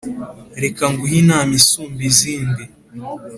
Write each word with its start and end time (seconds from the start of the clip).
reka 0.63 0.83
nguhe 0.91 1.15
inama 1.21 1.53
isumba 1.61 2.01
izindi 2.11 2.63